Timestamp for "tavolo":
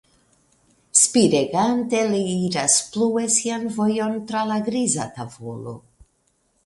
5.21-5.77